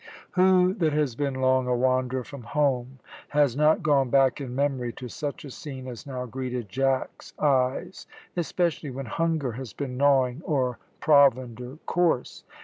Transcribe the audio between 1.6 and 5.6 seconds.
a wanderer from home has not gone back in memory to such a